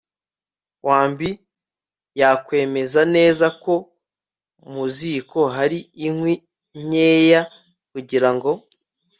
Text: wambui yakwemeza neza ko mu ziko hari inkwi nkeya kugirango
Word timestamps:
wambui 0.87 1.31
yakwemeza 2.19 3.01
neza 3.15 3.47
ko 3.63 3.73
mu 4.73 4.83
ziko 4.95 5.39
hari 5.55 5.79
inkwi 6.05 6.33
nkeya 6.85 7.41
kugirango 7.91 8.49